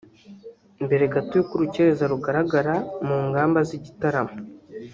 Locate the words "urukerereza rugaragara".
1.55-2.73